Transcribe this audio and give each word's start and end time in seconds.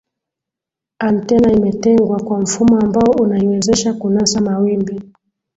antena 0.99 1.51
imetengwa 1.53 2.19
kwa 2.23 2.41
mfumo 2.41 2.79
ambao 2.79 3.11
unaiwezesha 3.19 3.93
kunasa 3.93 4.41
mawimbi 4.41 5.01